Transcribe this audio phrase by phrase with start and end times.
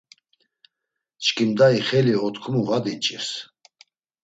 [1.23, 3.29] Çkimda ixeli otkumu va diç̆irs.